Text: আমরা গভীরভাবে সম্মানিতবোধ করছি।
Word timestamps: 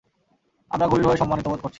আমরা 0.71 0.85
গভীরভাবে 0.87 1.17
সম্মানিতবোধ 1.17 1.59
করছি। 1.59 1.69